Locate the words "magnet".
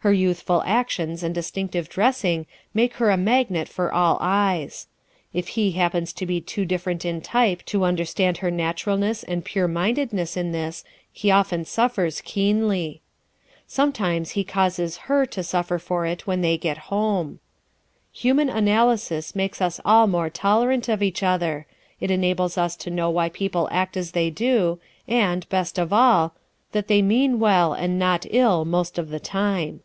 3.16-3.68